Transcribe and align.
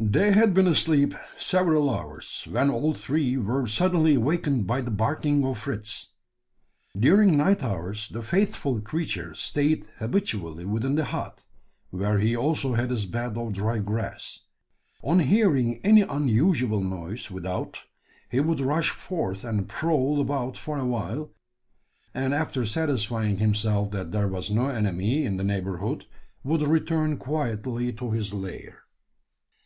They 0.00 0.30
had 0.30 0.54
been 0.54 0.68
asleep 0.68 1.12
several 1.36 1.90
hours, 1.94 2.46
when 2.48 2.70
all 2.70 2.94
three 2.94 3.36
were 3.36 3.66
suddenly 3.66 4.14
awakened 4.14 4.66
by 4.66 4.80
the 4.80 4.92
barking 4.92 5.44
of 5.44 5.58
Fritz. 5.58 6.06
During 6.96 7.36
night 7.36 7.62
hours 7.64 8.08
the 8.08 8.22
faithful 8.22 8.80
creature 8.80 9.34
stayed 9.34 9.86
habitually 9.98 10.64
within 10.64 10.94
the 10.94 11.04
hut 11.06 11.44
where 11.90 12.18
he 12.18 12.34
also 12.34 12.74
had 12.74 12.90
his 12.90 13.06
bed 13.06 13.36
of 13.36 13.52
dry 13.52 13.78
grass. 13.80 14.40
On 15.02 15.18
hearing 15.18 15.80
any 15.84 16.02
unusual 16.02 16.80
noise 16.80 17.30
without, 17.30 17.80
he 18.30 18.38
would 18.40 18.60
rush 18.60 18.90
forth 18.90 19.44
and 19.44 19.68
prowl 19.68 20.20
about 20.20 20.56
for 20.56 20.78
awhile; 20.78 21.32
and, 22.14 22.32
after 22.32 22.64
satisfying 22.64 23.36
himself 23.38 23.90
that 23.90 24.12
there 24.12 24.28
was 24.28 24.48
no 24.50 24.68
enemy 24.68 25.24
in 25.26 25.36
the 25.38 25.44
neighbourhood, 25.44 26.06
would 26.44 26.62
return 26.62 27.18
quietly 27.18 27.92
to 27.94 28.12
his 28.12 28.32
lair. 28.32 28.84